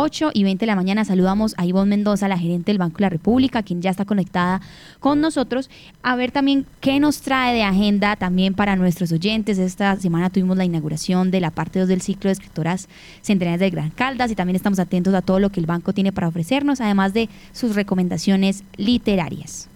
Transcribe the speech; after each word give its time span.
8 0.00 0.30
y 0.32 0.44
20 0.44 0.60
de 0.62 0.66
la 0.66 0.76
mañana 0.76 1.04
saludamos 1.04 1.54
a 1.56 1.66
Ivonne 1.66 1.90
Mendoza, 1.90 2.28
la 2.28 2.38
gerente 2.38 2.70
del 2.70 2.78
Banco 2.78 2.98
de 2.98 3.02
la 3.02 3.08
República, 3.08 3.62
quien 3.62 3.82
ya 3.82 3.90
está 3.90 4.04
conectada 4.04 4.60
con 5.00 5.20
nosotros, 5.20 5.70
a 6.02 6.14
ver 6.14 6.30
también 6.30 6.66
qué 6.80 7.00
nos 7.00 7.20
trae 7.20 7.54
de 7.54 7.62
agenda 7.62 8.16
también 8.16 8.54
para 8.54 8.76
nuestros 8.76 9.10
oyentes. 9.12 9.58
Esta 9.58 9.96
semana 9.96 10.30
tuvimos 10.30 10.56
la 10.56 10.64
inauguración 10.64 11.30
de 11.30 11.40
la 11.40 11.50
parte 11.50 11.80
2 11.80 11.88
del 11.88 12.00
ciclo 12.00 12.28
de 12.28 12.32
escritoras 12.32 12.88
centenarias 13.22 13.60
de 13.60 13.70
Gran 13.70 13.90
Caldas 13.90 14.30
y 14.30 14.34
también 14.34 14.56
estamos 14.56 14.78
atentos 14.78 15.14
a 15.14 15.22
todo 15.22 15.40
lo 15.40 15.50
que 15.50 15.60
el 15.60 15.66
banco 15.66 15.92
tiene 15.92 16.12
para 16.12 16.28
ofrecernos, 16.28 16.80
además 16.80 17.12
de 17.12 17.28
sus 17.52 17.74
recomendaciones 17.74 18.64
literarias. 18.76 19.68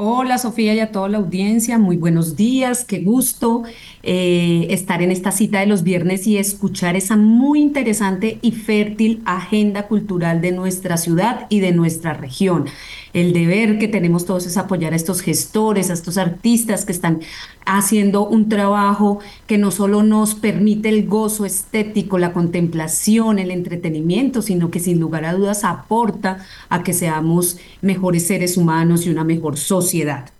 Hola 0.00 0.38
Sofía 0.38 0.74
y 0.74 0.78
a 0.78 0.92
toda 0.92 1.08
la 1.08 1.18
audiencia, 1.18 1.76
muy 1.76 1.96
buenos 1.96 2.36
días, 2.36 2.84
qué 2.84 3.00
gusto 3.00 3.64
eh, 4.04 4.68
estar 4.70 5.02
en 5.02 5.10
esta 5.10 5.32
cita 5.32 5.58
de 5.58 5.66
los 5.66 5.82
viernes 5.82 6.24
y 6.28 6.38
escuchar 6.38 6.94
esa 6.94 7.16
muy 7.16 7.60
interesante 7.60 8.38
y 8.40 8.52
fértil 8.52 9.20
agenda 9.24 9.88
cultural 9.88 10.40
de 10.40 10.52
nuestra 10.52 10.98
ciudad 10.98 11.48
y 11.48 11.58
de 11.58 11.72
nuestra 11.72 12.14
región 12.14 12.66
el 13.12 13.32
deber 13.32 13.78
que 13.78 13.88
tenemos 13.88 14.26
todos 14.26 14.46
es 14.46 14.56
apoyar 14.56 14.92
a 14.92 14.96
estos 14.96 15.20
gestores, 15.20 15.90
a 15.90 15.94
estos 15.94 16.18
artistas 16.18 16.84
que 16.84 16.92
están 16.92 17.20
haciendo 17.64 18.26
un 18.26 18.48
trabajo 18.48 19.18
que 19.46 19.58
no 19.58 19.70
solo 19.70 20.02
nos 20.02 20.34
permite 20.34 20.88
el 20.88 21.06
gozo 21.06 21.44
estético, 21.44 22.18
la 22.18 22.32
contemplación, 22.32 23.38
el 23.38 23.50
entretenimiento, 23.50 24.42
sino 24.42 24.70
que 24.70 24.80
sin 24.80 25.00
lugar 25.00 25.24
a 25.24 25.34
dudas 25.34 25.64
aporta 25.64 26.44
a 26.68 26.82
que 26.82 26.92
seamos 26.92 27.58
mejores 27.82 28.26
seres 28.26 28.56
humanos 28.56 29.06
y 29.06 29.10
una 29.10 29.24
mejor 29.24 29.56
sociedad 29.56 29.87
sociedad. 29.88 30.30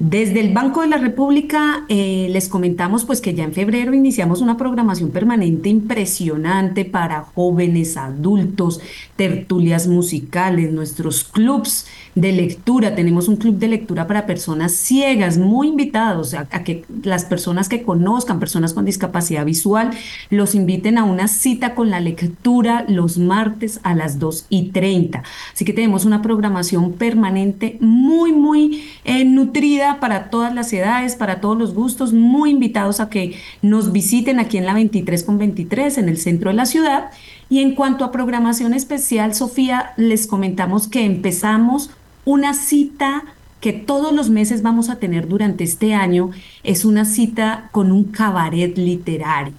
Desde 0.00 0.38
el 0.38 0.52
Banco 0.52 0.82
de 0.82 0.86
la 0.86 0.98
República 0.98 1.84
eh, 1.88 2.28
les 2.30 2.48
comentamos 2.48 3.04
pues 3.04 3.20
que 3.20 3.34
ya 3.34 3.42
en 3.42 3.52
febrero 3.52 3.92
iniciamos 3.92 4.40
una 4.40 4.56
programación 4.56 5.10
permanente 5.10 5.70
impresionante 5.70 6.84
para 6.84 7.22
jóvenes, 7.34 7.96
adultos, 7.96 8.80
tertulias 9.16 9.88
musicales, 9.88 10.70
nuestros 10.70 11.24
clubs 11.24 11.88
de 12.14 12.30
lectura. 12.30 12.94
Tenemos 12.94 13.26
un 13.26 13.38
club 13.38 13.56
de 13.56 13.66
lectura 13.66 14.06
para 14.06 14.24
personas 14.24 14.70
ciegas, 14.70 15.36
muy 15.36 15.66
invitados 15.66 16.32
a, 16.32 16.46
a 16.52 16.62
que 16.62 16.84
las 17.02 17.24
personas 17.24 17.68
que 17.68 17.82
conozcan, 17.82 18.38
personas 18.38 18.74
con 18.74 18.84
discapacidad 18.84 19.44
visual, 19.44 19.90
los 20.30 20.54
inviten 20.54 20.98
a 20.98 21.02
una 21.02 21.26
cita 21.26 21.74
con 21.74 21.90
la 21.90 21.98
lectura 21.98 22.84
los 22.86 23.18
martes 23.18 23.80
a 23.82 23.96
las 23.96 24.20
2 24.20 24.46
y 24.48 24.70
30. 24.70 25.24
Así 25.52 25.64
que 25.64 25.72
tenemos 25.72 26.04
una 26.04 26.22
programación 26.22 26.92
permanente 26.92 27.78
muy, 27.80 28.32
muy 28.32 28.84
eh, 29.04 29.24
nutrida 29.24 29.87
para 29.96 30.30
todas 30.30 30.54
las 30.54 30.72
edades, 30.72 31.16
para 31.16 31.40
todos 31.40 31.58
los 31.58 31.74
gustos, 31.74 32.12
muy 32.12 32.50
invitados 32.50 33.00
a 33.00 33.08
que 33.08 33.36
nos 33.62 33.90
visiten 33.92 34.38
aquí 34.38 34.58
en 34.58 34.66
la 34.66 34.74
23 34.74 35.24
con 35.24 35.38
23 35.38 35.98
en 35.98 36.08
el 36.08 36.18
centro 36.18 36.50
de 36.50 36.56
la 36.56 36.66
ciudad. 36.66 37.10
Y 37.50 37.60
en 37.60 37.74
cuanto 37.74 38.04
a 38.04 38.12
programación 38.12 38.74
especial, 38.74 39.34
Sofía, 39.34 39.92
les 39.96 40.26
comentamos 40.26 40.86
que 40.86 41.04
empezamos 41.04 41.90
una 42.24 42.54
cita 42.54 43.24
que 43.60 43.72
todos 43.72 44.12
los 44.12 44.30
meses 44.30 44.62
vamos 44.62 44.90
a 44.90 44.96
tener 44.96 45.26
durante 45.28 45.64
este 45.64 45.94
año. 45.94 46.30
Es 46.62 46.84
una 46.84 47.04
cita 47.04 47.70
con 47.72 47.90
un 47.90 48.04
cabaret 48.04 48.76
literario, 48.76 49.54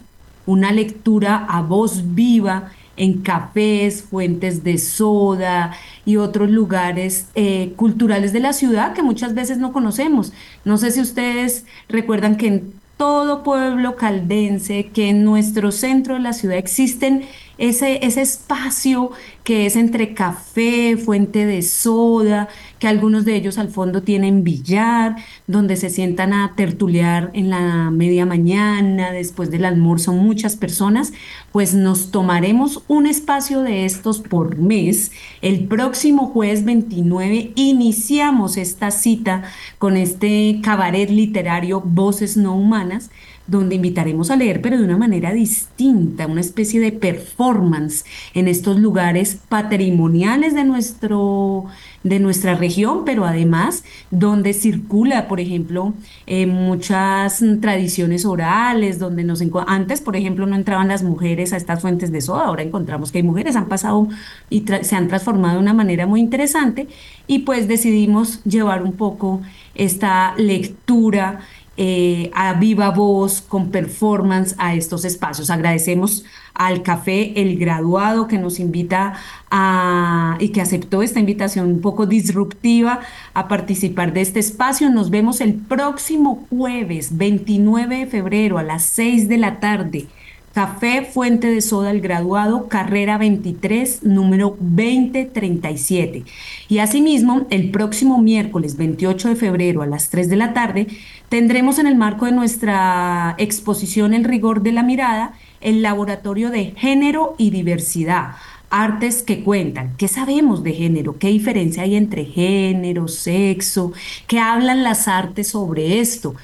una 0.45 0.71
lectura 0.71 1.45
a 1.49 1.61
voz 1.61 2.15
viva 2.15 2.71
en 2.99 3.21
cafés, 3.21 4.03
fuentes 4.03 4.63
de 4.63 4.77
soda 4.77 5.75
y 6.05 6.17
otros 6.17 6.51
lugares 6.51 7.27
eh, 7.33 7.73
culturales 7.75 8.33
de 8.33 8.41
la 8.41 8.53
ciudad 8.53 8.93
que 8.93 9.01
muchas 9.01 9.33
veces 9.33 9.57
no 9.57 9.73
conocemos. 9.73 10.33
No 10.65 10.77
sé 10.77 10.91
si 10.91 11.01
ustedes 11.01 11.65
recuerdan 11.87 12.35
que 12.35 12.47
en 12.47 12.73
todo 12.97 13.43
pueblo 13.43 13.95
caldense, 13.95 14.89
que 14.93 15.09
en 15.09 15.23
nuestro 15.23 15.71
centro 15.71 16.15
de 16.15 16.19
la 16.19 16.33
ciudad 16.33 16.57
existen 16.57 17.23
ese, 17.59 18.05
ese 18.05 18.21
espacio 18.21 19.11
que 19.43 19.65
es 19.65 19.75
entre 19.75 20.13
café, 20.13 20.95
fuente 20.95 21.45
de 21.45 21.61
soda, 21.61 22.49
que 22.77 22.87
algunos 22.87 23.25
de 23.25 23.35
ellos 23.35 23.57
al 23.57 23.69
fondo 23.69 24.03
tienen 24.03 24.43
billar, 24.43 25.15
donde 25.47 25.75
se 25.75 25.89
sientan 25.89 26.33
a 26.33 26.53
tertulear 26.55 27.31
en 27.33 27.49
la 27.49 27.89
media 27.91 28.25
mañana, 28.25 29.11
después 29.11 29.51
del 29.51 29.65
almuerzo, 29.65 30.13
muchas 30.13 30.55
personas, 30.55 31.13
pues 31.51 31.73
nos 31.73 32.11
tomaremos 32.11 32.83
un 32.87 33.07
espacio 33.07 33.61
de 33.61 33.85
estos 33.85 34.19
por 34.19 34.57
mes. 34.57 35.11
El 35.41 35.65
próximo 35.65 36.27
jueves 36.27 36.63
29 36.63 37.51
iniciamos 37.55 38.55
esta 38.57 38.91
cita 38.91 39.43
con 39.77 39.97
este 39.97 40.59
cabaret 40.63 41.09
literario 41.09 41.81
Voces 41.81 42.37
No 42.37 42.55
Humanas 42.55 43.09
donde 43.49 43.75
invitaremos 43.75 44.31
a 44.31 44.35
leer, 44.35 44.61
pero 44.61 44.77
de 44.77 44.83
una 44.83 44.97
manera 44.97 45.33
distinta, 45.33 46.27
una 46.27 46.41
especie 46.41 46.79
de 46.79 46.91
performance 46.91 48.05
en 48.33 48.47
estos 48.47 48.79
lugares 48.79 49.39
patrimoniales 49.49 50.53
de, 50.53 50.63
nuestro, 50.63 51.65
de 52.03 52.19
nuestra 52.19 52.55
región, 52.55 53.03
pero 53.05 53.25
además 53.25 53.83
donde 54.11 54.53
circula, 54.53 55.27
por 55.27 55.39
ejemplo, 55.39 55.93
eh, 56.27 56.45
muchas 56.45 57.43
tradiciones 57.61 58.25
orales, 58.25 58.99
donde 58.99 59.23
nos 59.23 59.41
antes, 59.67 60.01
por 60.01 60.15
ejemplo, 60.15 60.45
no 60.45 60.55
entraban 60.55 60.89
las 60.89 61.03
mujeres 61.03 61.53
a 61.53 61.57
estas 61.57 61.81
fuentes 61.81 62.11
de 62.11 62.21
soda, 62.21 62.45
ahora 62.45 62.63
encontramos 62.63 63.11
que 63.11 63.19
hay 63.19 63.23
mujeres, 63.23 63.55
han 63.55 63.67
pasado 63.67 64.07
y 64.49 64.65
se 64.81 64.95
han 64.95 65.07
transformado 65.07 65.55
de 65.55 65.59
una 65.59 65.73
manera 65.73 66.05
muy 66.05 66.19
interesante 66.19 66.87
y 67.27 67.39
pues 67.39 67.67
decidimos 67.67 68.43
llevar 68.43 68.83
un 68.83 68.93
poco 68.93 69.41
esta 69.75 70.33
lectura 70.37 71.39
eh, 71.81 72.29
a 72.33 72.55
viva 72.55 72.89
voz, 72.89 73.39
con 73.39 73.71
performance 73.71 74.53
a 74.57 74.75
estos 74.75 75.05
espacios. 75.05 75.49
Agradecemos 75.49 76.25
al 76.53 76.83
café 76.83 77.41
El 77.41 77.57
Graduado 77.57 78.27
que 78.27 78.37
nos 78.37 78.59
invita 78.59 79.13
a, 79.49 80.35
y 80.41 80.49
que 80.49 80.59
aceptó 80.59 81.01
esta 81.01 81.21
invitación 81.21 81.67
un 81.67 81.79
poco 81.79 82.05
disruptiva 82.05 82.99
a 83.33 83.47
participar 83.47 84.11
de 84.11 84.19
este 84.19 84.41
espacio. 84.41 84.89
Nos 84.89 85.09
vemos 85.09 85.39
el 85.39 85.53
próximo 85.53 86.45
jueves 86.49 87.17
29 87.17 87.99
de 87.99 88.07
febrero 88.07 88.57
a 88.57 88.63
las 88.63 88.83
6 88.83 89.29
de 89.29 89.37
la 89.37 89.61
tarde 89.61 90.07
Café 90.53 91.05
Fuente 91.05 91.47
de 91.47 91.61
Soda 91.61 91.91
El 91.91 92.01
Graduado, 92.01 92.67
carrera 92.67 93.19
23, 93.19 94.03
número 94.03 94.57
2037. 94.59 96.23
Y 96.67 96.79
asimismo, 96.79 97.45
el 97.51 97.69
próximo 97.69 98.19
miércoles 98.19 98.75
28 98.75 99.29
de 99.29 99.35
febrero 99.35 99.83
a 99.83 99.85
las 99.85 100.09
3 100.09 100.27
de 100.27 100.35
la 100.35 100.53
tarde, 100.53 100.87
tendremos 101.29 101.77
en 101.77 101.85
el 101.85 101.95
marco 101.95 102.25
de 102.25 102.31
nuestra 102.31 103.35
exposición 103.37 104.15
El 104.15 104.23
rigor 104.23 104.63
de 104.63 104.71
la 104.71 104.81
mirada, 104.81 105.33
el 105.61 105.83
laboratorio 105.83 106.49
de 106.49 106.73
género 106.75 107.35
y 107.37 107.51
diversidad. 107.51 108.31
Artes 108.71 109.21
que 109.21 109.43
cuentan, 109.43 109.95
¿qué 109.97 110.07
sabemos 110.07 110.63
de 110.63 110.73
género? 110.73 111.17
¿Qué 111.19 111.27
diferencia 111.27 111.83
hay 111.83 111.95
entre 111.95 112.25
género, 112.25 113.07
sexo? 113.07 113.93
¿Qué 114.25 114.39
hablan 114.39 114.83
las 114.83 115.07
artes 115.07 115.49
sobre 115.49 115.99
esto? 115.99 116.35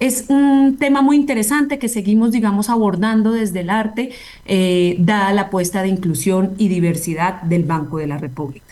Es 0.00 0.26
un 0.28 0.76
tema 0.78 1.02
muy 1.02 1.16
interesante 1.16 1.78
que 1.78 1.88
seguimos, 1.88 2.32
digamos, 2.32 2.68
abordando 2.68 3.32
desde 3.32 3.60
el 3.60 3.70
arte, 3.70 4.10
eh, 4.44 4.96
dada 4.98 5.32
la 5.32 5.42
apuesta 5.42 5.82
de 5.82 5.88
inclusión 5.88 6.54
y 6.58 6.68
diversidad 6.68 7.42
del 7.42 7.64
Banco 7.64 7.98
de 7.98 8.06
la 8.06 8.18
República. 8.18 8.64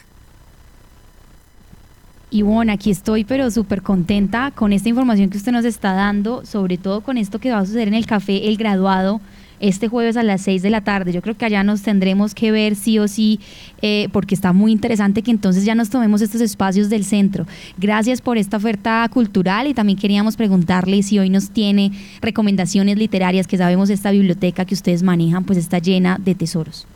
Y 2.30 2.40
bueno, 2.42 2.72
aquí 2.72 2.90
estoy, 2.90 3.24
pero 3.24 3.50
súper 3.50 3.82
contenta 3.82 4.52
con 4.52 4.72
esta 4.72 4.88
información 4.88 5.28
que 5.28 5.36
usted 5.36 5.52
nos 5.52 5.66
está 5.66 5.92
dando, 5.92 6.46
sobre 6.46 6.78
todo 6.78 7.02
con 7.02 7.18
esto 7.18 7.38
que 7.38 7.50
va 7.50 7.58
a 7.58 7.66
suceder 7.66 7.88
en 7.88 7.94
el 7.94 8.06
café 8.06 8.48
El 8.48 8.56
Graduado 8.56 9.20
este 9.62 9.88
jueves 9.88 10.16
a 10.16 10.22
las 10.22 10.42
6 10.42 10.60
de 10.60 10.70
la 10.70 10.82
tarde. 10.82 11.12
Yo 11.12 11.22
creo 11.22 11.36
que 11.36 11.46
allá 11.46 11.62
nos 11.62 11.82
tendremos 11.82 12.34
que 12.34 12.50
ver 12.50 12.76
sí 12.76 12.98
o 12.98 13.08
sí, 13.08 13.40
eh, 13.80 14.08
porque 14.12 14.34
está 14.34 14.52
muy 14.52 14.72
interesante 14.72 15.22
que 15.22 15.30
entonces 15.30 15.64
ya 15.64 15.74
nos 15.74 15.88
tomemos 15.88 16.20
estos 16.20 16.40
espacios 16.40 16.90
del 16.90 17.04
centro. 17.04 17.46
Gracias 17.78 18.20
por 18.20 18.36
esta 18.36 18.58
oferta 18.58 19.08
cultural 19.10 19.68
y 19.68 19.74
también 19.74 19.98
queríamos 19.98 20.36
preguntarle 20.36 21.02
si 21.02 21.18
hoy 21.18 21.30
nos 21.30 21.50
tiene 21.50 21.92
recomendaciones 22.20 22.98
literarias, 22.98 23.46
que 23.46 23.56
sabemos 23.56 23.88
esta 23.88 24.10
biblioteca 24.10 24.64
que 24.64 24.74
ustedes 24.74 25.02
manejan 25.02 25.44
pues 25.44 25.58
está 25.58 25.78
llena 25.78 26.18
de 26.20 26.34
tesoros. 26.34 26.86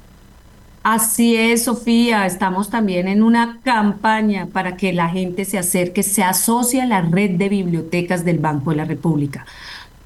Así 0.82 1.34
es, 1.36 1.64
Sofía. 1.64 2.26
Estamos 2.26 2.70
también 2.70 3.08
en 3.08 3.22
una 3.22 3.58
campaña 3.64 4.46
para 4.52 4.76
que 4.76 4.92
la 4.92 5.08
gente 5.08 5.44
se 5.44 5.58
acerque, 5.58 6.04
se 6.04 6.22
asocie 6.22 6.80
a 6.80 6.86
la 6.86 7.00
red 7.00 7.32
de 7.32 7.48
bibliotecas 7.48 8.24
del 8.24 8.38
Banco 8.38 8.70
de 8.70 8.76
la 8.76 8.84
República 8.84 9.46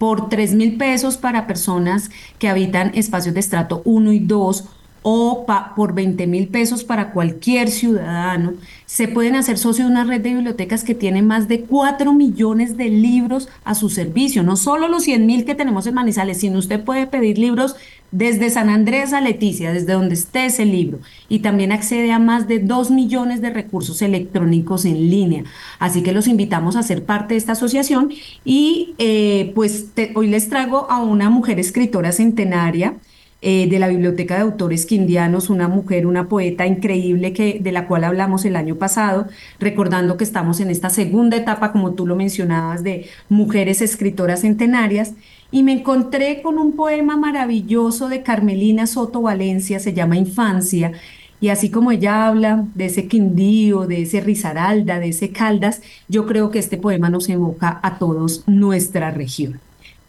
por 0.00 0.30
3 0.30 0.54
mil 0.54 0.78
pesos 0.78 1.18
para 1.18 1.46
personas 1.46 2.10
que 2.38 2.48
habitan 2.48 2.90
espacios 2.94 3.34
de 3.34 3.40
estrato 3.40 3.82
1 3.84 4.12
y 4.12 4.20
2 4.20 4.64
o 5.02 5.46
por 5.76 5.94
20 5.94 6.26
mil 6.26 6.48
pesos 6.48 6.84
para 6.84 7.12
cualquier 7.12 7.70
ciudadano, 7.70 8.54
se 8.86 9.08
pueden 9.08 9.36
hacer 9.36 9.56
socio 9.56 9.84
de 9.84 9.90
una 9.90 10.04
red 10.04 10.20
de 10.20 10.34
bibliotecas 10.34 10.84
que 10.84 10.94
tiene 10.94 11.22
más 11.22 11.48
de 11.48 11.62
4 11.62 12.12
millones 12.12 12.76
de 12.76 12.88
libros 12.88 13.48
a 13.64 13.74
su 13.74 13.88
servicio. 13.88 14.42
No 14.42 14.56
solo 14.56 14.88
los 14.88 15.04
100 15.04 15.26
mil 15.26 15.44
que 15.44 15.54
tenemos 15.54 15.86
en 15.86 15.94
Manizales, 15.94 16.38
sino 16.38 16.58
usted 16.58 16.82
puede 16.82 17.06
pedir 17.06 17.38
libros 17.38 17.76
desde 18.10 18.50
San 18.50 18.68
Andrés 18.68 19.12
a 19.12 19.20
Leticia, 19.20 19.72
desde 19.72 19.92
donde 19.92 20.14
esté 20.14 20.46
ese 20.46 20.64
libro. 20.64 20.98
Y 21.28 21.38
también 21.38 21.72
accede 21.72 22.12
a 22.12 22.18
más 22.18 22.48
de 22.48 22.58
2 22.58 22.90
millones 22.90 23.40
de 23.40 23.50
recursos 23.50 24.02
electrónicos 24.02 24.84
en 24.84 25.08
línea. 25.08 25.44
Así 25.78 26.02
que 26.02 26.12
los 26.12 26.26
invitamos 26.26 26.76
a 26.76 26.82
ser 26.82 27.04
parte 27.04 27.34
de 27.34 27.38
esta 27.38 27.52
asociación. 27.52 28.10
Y 28.44 28.94
eh, 28.98 29.52
pues 29.54 29.86
hoy 30.14 30.26
les 30.26 30.48
traigo 30.48 30.90
a 30.90 31.00
una 31.02 31.30
mujer 31.30 31.60
escritora 31.60 32.12
centenaria 32.12 32.96
eh, 33.42 33.68
de 33.70 33.78
la 33.78 33.88
Biblioteca 33.88 34.34
de 34.34 34.42
Autores 34.42 34.84
Quindianos, 34.84 35.48
una 35.48 35.66
mujer, 35.66 36.06
una 36.06 36.28
poeta 36.28 36.66
increíble 36.66 37.32
que, 37.32 37.58
de 37.58 37.72
la 37.72 37.86
cual 37.86 38.04
hablamos 38.04 38.44
el 38.44 38.54
año 38.54 38.76
pasado, 38.76 39.28
recordando 39.58 40.18
que 40.18 40.24
estamos 40.24 40.60
en 40.60 40.68
esta 40.70 40.90
segunda 40.90 41.38
etapa, 41.38 41.72
como 41.72 41.94
tú 41.94 42.06
lo 42.06 42.16
mencionabas, 42.16 42.82
de 42.82 43.06
mujeres 43.30 43.80
escritoras 43.80 44.42
centenarias, 44.42 45.14
y 45.50 45.62
me 45.62 45.72
encontré 45.72 46.42
con 46.42 46.58
un 46.58 46.72
poema 46.72 47.16
maravilloso 47.16 48.08
de 48.08 48.22
Carmelina 48.22 48.86
Soto 48.86 49.22
Valencia, 49.22 49.80
se 49.80 49.94
llama 49.94 50.18
Infancia, 50.18 50.92
y 51.40 51.48
así 51.48 51.70
como 51.70 51.90
ella 51.92 52.26
habla 52.26 52.66
de 52.74 52.86
ese 52.86 53.08
Quindío, 53.08 53.86
de 53.86 54.02
ese 54.02 54.20
Risaralda, 54.20 55.00
de 55.00 55.08
ese 55.08 55.30
Caldas, 55.30 55.80
yo 56.08 56.26
creo 56.26 56.50
que 56.50 56.58
este 56.58 56.76
poema 56.76 57.08
nos 57.08 57.28
evoca 57.30 57.80
a 57.82 57.98
todos 57.98 58.44
nuestra 58.46 59.10
región. 59.10 59.60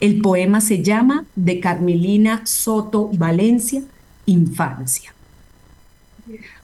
El 0.02 0.20
poema 0.20 0.62
se 0.62 0.82
llama 0.82 1.26
De 1.36 1.60
Carmelina 1.60 2.42
Soto 2.48 3.12
Valencia, 3.14 3.84
Infancia. 4.26 5.14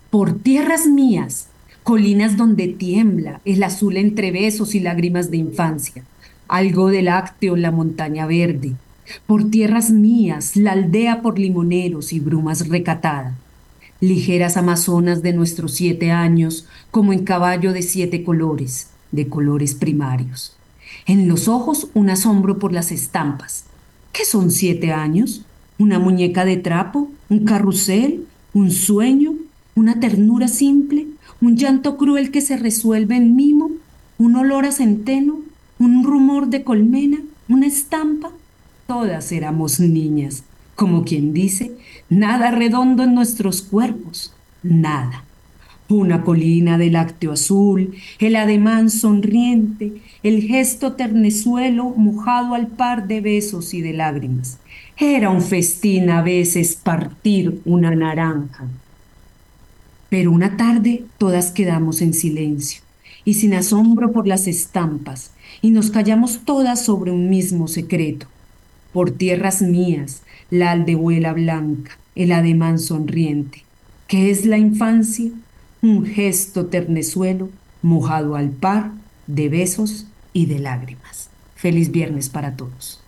Por 0.09 0.39
tierras 0.39 0.87
mías, 0.87 1.49
colinas 1.83 2.35
donde 2.35 2.67
tiembla 2.67 3.39
el 3.45 3.61
azul 3.61 3.97
entre 3.97 4.31
besos 4.31 4.73
y 4.73 4.79
lágrimas 4.79 5.29
de 5.29 5.37
infancia, 5.37 6.03
algo 6.47 6.87
de 6.87 7.03
lácteo 7.03 7.55
en 7.55 7.61
la 7.61 7.69
montaña 7.69 8.25
verde. 8.25 8.73
Por 9.27 9.51
tierras 9.51 9.91
mías, 9.91 10.55
la 10.55 10.71
aldea 10.71 11.21
por 11.21 11.37
limoneros 11.37 12.13
y 12.13 12.19
brumas 12.19 12.67
recatada. 12.67 13.35
Ligeras 14.01 14.57
amazonas 14.57 15.21
de 15.21 15.33
nuestros 15.33 15.75
siete 15.75 16.09
años, 16.09 16.65
como 16.89 17.13
en 17.13 17.23
caballo 17.23 17.71
de 17.71 17.83
siete 17.83 18.23
colores, 18.23 18.87
de 19.11 19.27
colores 19.27 19.75
primarios 19.75 20.57
en 21.07 21.29
los 21.29 21.47
ojos 21.47 21.89
un 21.93 22.09
asombro 22.09 22.59
por 22.59 22.73
las 22.73 22.91
estampas. 22.91 23.63
¿Qué 24.11 24.25
son 24.25 24.51
siete 24.51 24.91
años? 24.91 25.43
¿Una 25.79 25.99
muñeca 25.99 26.43
de 26.43 26.57
trapo? 26.57 27.09
¿Un 27.29 27.45
carrusel? 27.45 28.25
¿Un 28.53 28.71
sueño? 28.71 29.33
¿Una 29.73 29.99
ternura 29.99 30.49
simple? 30.49 31.07
¿Un 31.41 31.55
llanto 31.55 31.97
cruel 31.97 32.29
que 32.29 32.41
se 32.41 32.57
resuelve 32.57 33.15
en 33.15 33.35
mimo? 33.35 33.71
¿Un 34.17 34.35
olor 34.35 34.65
a 34.65 34.71
centeno? 34.71 35.39
¿Un 35.79 36.03
rumor 36.03 36.47
de 36.47 36.63
colmena? 36.63 37.19
¿Una 37.47 37.67
estampa? 37.67 38.31
Todas 38.85 39.31
éramos 39.31 39.79
niñas, 39.79 40.43
como 40.75 41.03
quien 41.03 41.33
dice, 41.33 41.77
nada 42.09 42.51
redondo 42.51 43.03
en 43.03 43.13
nuestros 43.13 43.61
cuerpos, 43.61 44.33
nada 44.63 45.23
una 45.89 46.23
colina 46.23 46.77
de 46.77 46.89
lácteo 46.89 47.31
azul, 47.31 47.95
el 48.19 48.35
ademán 48.35 48.89
sonriente, 48.89 49.93
el 50.23 50.43
gesto 50.43 50.93
ternezuelo 50.93 51.89
mojado 51.95 52.55
al 52.55 52.67
par 52.67 53.07
de 53.07 53.21
besos 53.21 53.73
y 53.73 53.81
de 53.81 53.93
lágrimas. 53.93 54.57
Era 54.97 55.29
un 55.29 55.41
festín 55.41 56.09
a 56.09 56.21
veces 56.21 56.75
partir 56.75 57.61
una 57.65 57.95
naranja. 57.95 58.67
Pero 60.09 60.31
una 60.31 60.57
tarde 60.57 61.03
todas 61.17 61.51
quedamos 61.51 62.01
en 62.01 62.13
silencio 62.13 62.81
y 63.23 63.33
sin 63.35 63.53
asombro 63.53 64.11
por 64.13 64.25
las 64.25 64.47
estampas, 64.47 65.31
y 65.61 65.71
nos 65.71 65.91
callamos 65.91 66.45
todas 66.45 66.85
sobre 66.85 67.11
un 67.11 67.29
mismo 67.29 67.67
secreto. 67.67 68.27
Por 68.93 69.11
tierras 69.11 69.61
mías, 69.61 70.21
la 70.49 70.71
aldehuela 70.71 71.33
blanca, 71.33 71.97
el 72.15 72.31
ademán 72.31 72.79
sonriente. 72.79 73.63
¿Qué 74.07 74.31
es 74.31 74.45
la 74.45 74.57
infancia? 74.57 75.29
Un 75.81 76.05
gesto 76.05 76.67
ternezuelo 76.67 77.49
mojado 77.81 78.35
al 78.35 78.49
par 78.49 78.91
de 79.27 79.49
besos 79.49 80.07
y 80.33 80.45
de 80.45 80.59
lágrimas. 80.59 81.29
Feliz 81.55 81.91
viernes 81.91 82.29
para 82.29 82.55
todos. 82.55 83.01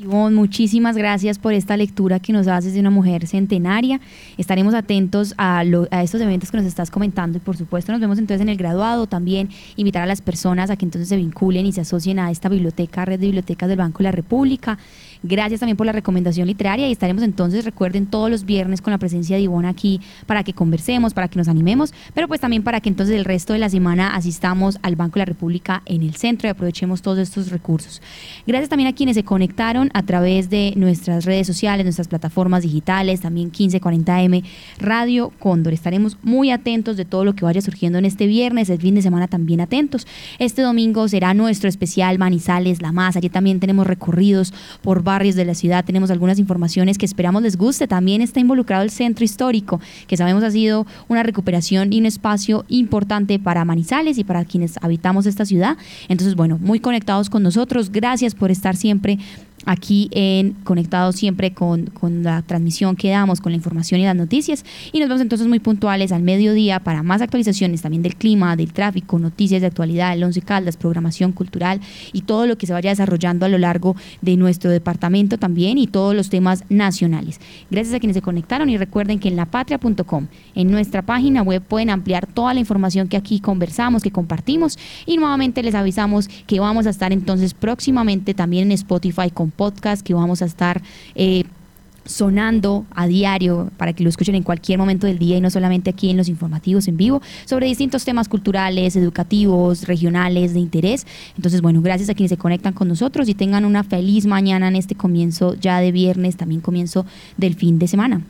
Ivonne, 0.00 0.34
muchísimas 0.34 0.96
gracias 0.96 1.38
por 1.38 1.52
esta 1.52 1.76
lectura 1.76 2.20
que 2.20 2.32
nos 2.32 2.48
haces 2.48 2.72
de 2.72 2.80
una 2.80 2.88
mujer 2.88 3.26
centenaria. 3.26 4.00
Estaremos 4.38 4.72
atentos 4.72 5.34
a, 5.36 5.62
estos 6.02 6.22
eventos 6.22 6.50
que 6.50 6.56
nos 6.56 6.64
estás 6.64 6.90
comentando 6.90 7.36
y 7.36 7.40
por 7.40 7.58
supuesto 7.58 7.92
nos 7.92 8.00
vemos 8.00 8.18
entonces 8.18 8.40
en 8.40 8.48
el 8.48 8.56
graduado. 8.56 9.06
También 9.06 9.50
invitar 9.76 10.02
a 10.02 10.06
las 10.06 10.22
personas 10.22 10.70
a 10.70 10.76
que 10.76 10.86
entonces 10.86 11.08
se 11.10 11.16
vinculen 11.16 11.66
y 11.66 11.72
se 11.72 11.82
asocien 11.82 12.18
a 12.18 12.30
esta 12.30 12.48
biblioteca, 12.48 13.04
red 13.04 13.20
de 13.20 13.26
bibliotecas 13.26 13.68
del 13.68 13.76
Banco 13.76 13.98
de 13.98 14.04
la 14.04 14.12
República. 14.12 14.78
Gracias 15.22 15.60
también 15.60 15.76
por 15.76 15.84
la 15.84 15.92
recomendación 15.92 16.46
literaria 16.46 16.88
y 16.88 16.92
estaremos 16.92 17.22
entonces, 17.22 17.66
recuerden, 17.66 18.06
todos 18.06 18.30
los 18.30 18.46
viernes 18.46 18.80
con 18.80 18.92
la 18.92 18.98
presencia 18.98 19.36
de 19.36 19.42
Ivonne 19.42 19.68
aquí 19.68 20.00
para 20.24 20.44
que 20.44 20.54
conversemos, 20.54 21.12
para 21.12 21.28
que 21.28 21.36
nos 21.36 21.46
animemos, 21.46 21.92
pero 22.14 22.26
pues 22.26 22.40
también 22.40 22.62
para 22.62 22.80
que 22.80 22.88
entonces 22.88 23.14
el 23.14 23.26
resto 23.26 23.52
de 23.52 23.58
la 23.58 23.68
semana 23.68 24.14
asistamos 24.16 24.78
al 24.80 24.96
Banco 24.96 25.14
de 25.14 25.20
la 25.20 25.24
República 25.26 25.82
en 25.84 26.02
el 26.02 26.14
centro 26.14 26.48
y 26.48 26.50
aprovechemos 26.50 27.02
todos 27.02 27.18
estos 27.18 27.50
recursos. 27.50 28.00
Gracias 28.46 28.70
también 28.70 28.88
a 28.88 28.94
quienes 28.94 29.14
se 29.14 29.24
conectaron 29.24 29.89
a 29.92 30.02
través 30.02 30.50
de 30.50 30.72
nuestras 30.76 31.24
redes 31.24 31.46
sociales, 31.46 31.84
nuestras 31.84 32.08
plataformas 32.08 32.62
digitales, 32.62 33.20
también 33.20 33.52
1540M 33.52 34.42
Radio 34.78 35.32
Cóndor. 35.38 35.72
Estaremos 35.72 36.16
muy 36.22 36.50
atentos 36.50 36.96
de 36.96 37.04
todo 37.04 37.24
lo 37.24 37.34
que 37.34 37.44
vaya 37.44 37.60
surgiendo 37.60 37.98
en 37.98 38.04
este 38.04 38.26
viernes, 38.26 38.70
el 38.70 38.80
fin 38.80 38.94
de 38.94 39.02
semana 39.02 39.28
también 39.28 39.60
atentos. 39.60 40.06
Este 40.38 40.62
domingo 40.62 41.08
será 41.08 41.34
nuestro 41.34 41.68
especial 41.68 42.18
Manizales, 42.18 42.82
La 42.82 42.92
Más. 42.92 43.16
Allí 43.16 43.28
también 43.28 43.60
tenemos 43.60 43.86
recorridos 43.86 44.52
por 44.82 45.02
barrios 45.02 45.34
de 45.34 45.44
la 45.44 45.54
ciudad. 45.54 45.84
Tenemos 45.84 46.10
algunas 46.10 46.38
informaciones 46.38 46.98
que 46.98 47.06
esperamos 47.06 47.42
les 47.42 47.56
guste. 47.56 47.86
También 47.86 48.22
está 48.22 48.40
involucrado 48.40 48.82
el 48.82 48.90
centro 48.90 49.24
histórico, 49.24 49.80
que 50.06 50.16
sabemos 50.16 50.44
ha 50.44 50.50
sido 50.50 50.86
una 51.08 51.22
recuperación 51.22 51.92
y 51.92 52.00
un 52.00 52.06
espacio 52.06 52.64
importante 52.68 53.38
para 53.38 53.64
Manizales 53.64 54.18
y 54.18 54.24
para 54.24 54.44
quienes 54.44 54.74
habitamos 54.82 55.26
esta 55.26 55.44
ciudad. 55.44 55.76
Entonces, 56.08 56.34
bueno, 56.34 56.58
muy 56.60 56.80
conectados 56.80 57.30
con 57.30 57.42
nosotros. 57.42 57.90
Gracias 57.90 58.34
por 58.34 58.50
estar 58.50 58.76
siempre 58.76 59.18
aquí 59.66 60.08
en 60.12 60.52
Conectados 60.64 61.16
siempre 61.16 61.52
con, 61.52 61.86
con, 61.86 62.22
la 62.22 62.42
transmisión 62.42 62.96
que 62.96 63.10
damos, 63.10 63.40
con 63.40 63.52
la 63.52 63.56
información 63.56 64.00
y 64.00 64.04
las 64.04 64.16
noticias. 64.16 64.64
Y 64.92 65.00
nos 65.00 65.08
vemos 65.08 65.22
entonces 65.22 65.46
muy 65.46 65.58
puntuales 65.58 66.12
al 66.12 66.22
mediodía 66.22 66.80
para 66.80 67.02
más 67.02 67.22
actualizaciones 67.22 67.82
también 67.82 68.02
del 68.02 68.16
clima, 68.16 68.56
del 68.56 68.72
tráfico, 68.72 69.18
noticias 69.18 69.60
de 69.60 69.66
actualidad, 69.66 70.12
el 70.14 70.24
Once 70.24 70.40
Caldas, 70.42 70.76
programación 70.76 71.32
cultural 71.32 71.80
y 72.12 72.22
todo 72.22 72.46
lo 72.46 72.56
que 72.56 72.66
se 72.66 72.72
vaya 72.72 72.90
desarrollando 72.90 73.46
a 73.46 73.48
lo 73.48 73.58
largo 73.58 73.96
de 74.22 74.36
nuestro 74.36 74.70
departamento 74.70 75.38
también 75.38 75.78
y 75.78 75.86
todos 75.86 76.14
los 76.14 76.30
temas 76.30 76.64
nacionales. 76.68 77.40
Gracias 77.70 77.94
a 77.94 78.00
quienes 78.00 78.14
se 78.14 78.22
conectaron 78.22 78.70
y 78.70 78.76
recuerden 78.76 79.18
que 79.18 79.28
en 79.28 79.36
lapatria.com, 79.36 80.26
en 80.54 80.70
nuestra 80.70 81.02
página 81.02 81.42
web, 81.42 81.62
pueden 81.62 81.90
ampliar 81.90 82.26
toda 82.26 82.54
la 82.54 82.60
información 82.60 83.08
que 83.08 83.16
aquí 83.16 83.40
conversamos, 83.40 84.02
que 84.02 84.10
compartimos 84.10 84.78
y 85.06 85.16
nuevamente 85.16 85.62
les 85.62 85.74
avisamos 85.74 86.28
que 86.46 86.60
vamos 86.60 86.86
a 86.86 86.90
estar 86.90 87.12
entonces 87.12 87.54
próximamente 87.54 88.34
también 88.34 88.68
en 88.68 88.72
Spotify 88.72 89.30
con 89.30 89.49
podcast 89.50 90.02
que 90.02 90.14
vamos 90.14 90.42
a 90.42 90.46
estar... 90.46 90.82
Eh, 91.14 91.44
sonando 92.04 92.86
a 92.90 93.06
diario 93.06 93.70
para 93.76 93.92
que 93.92 94.02
lo 94.02 94.08
escuchen 94.08 94.34
en 94.34 94.42
cualquier 94.42 94.78
momento 94.78 95.06
del 95.06 95.18
día 95.18 95.36
y 95.36 95.40
no 95.40 95.50
solamente 95.50 95.90
aquí 95.90 96.10
en 96.10 96.16
los 96.16 96.28
informativos 96.28 96.88
en 96.88 96.96
vivo 96.96 97.22
sobre 97.44 97.66
distintos 97.66 98.04
temas 98.04 98.28
culturales, 98.28 98.96
educativos, 98.96 99.86
regionales, 99.86 100.54
de 100.54 100.60
interés. 100.60 101.06
Entonces, 101.36 101.62
bueno, 101.62 101.80
gracias 101.82 102.10
a 102.10 102.14
quienes 102.14 102.30
se 102.30 102.36
conectan 102.36 102.72
con 102.72 102.88
nosotros 102.88 103.28
y 103.28 103.34
tengan 103.34 103.64
una 103.64 103.84
feliz 103.84 104.26
mañana 104.26 104.68
en 104.68 104.76
este 104.76 104.94
comienzo 104.94 105.54
ya 105.54 105.80
de 105.80 105.92
viernes, 105.92 106.36
también 106.36 106.60
comienzo 106.60 107.06
del 107.36 107.54
fin 107.54 107.78
de 107.78 107.88
semana. 107.88 108.22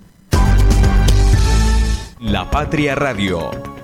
La 2.21 2.51
Patria 2.51 2.95
Radio 2.95 3.80